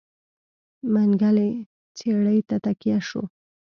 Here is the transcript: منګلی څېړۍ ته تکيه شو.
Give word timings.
منګلی 0.93 1.51
څېړۍ 1.97 2.39
ته 2.49 2.55
تکيه 2.63 2.97
شو. 3.07 3.23